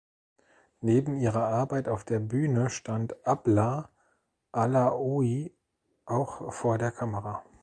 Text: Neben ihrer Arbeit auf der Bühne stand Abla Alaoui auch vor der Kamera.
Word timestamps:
Neben 0.81 1.15
ihrer 1.19 1.45
Arbeit 1.49 1.87
auf 1.87 2.03
der 2.03 2.17
Bühne 2.19 2.71
stand 2.71 3.15
Abla 3.27 3.91
Alaoui 4.51 5.53
auch 6.07 6.51
vor 6.51 6.79
der 6.79 6.89
Kamera. 6.91 7.43